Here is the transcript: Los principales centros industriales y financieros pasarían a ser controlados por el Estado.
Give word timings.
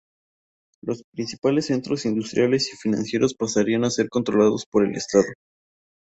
Los 0.83 1.03
principales 1.13 1.67
centros 1.67 2.07
industriales 2.07 2.73
y 2.73 2.75
financieros 2.75 3.35
pasarían 3.35 3.83
a 3.83 3.91
ser 3.91 4.09
controlados 4.09 4.65
por 4.65 4.83
el 4.83 4.95
Estado. 4.95 5.25